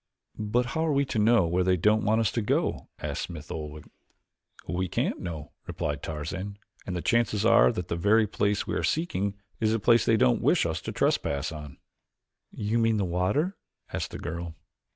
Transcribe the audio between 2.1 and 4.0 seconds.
us to go?" asked Smith Oldwick.